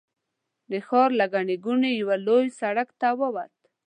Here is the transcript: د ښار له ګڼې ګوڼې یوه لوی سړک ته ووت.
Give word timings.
د 0.71 0.73
ښار 0.87 1.09
له 1.19 1.25
ګڼې 1.33 1.55
ګوڼې 1.65 1.91
یوه 2.01 2.17
لوی 2.27 2.45
سړک 2.59 2.89
ته 2.99 3.09
ووت. 3.19 3.53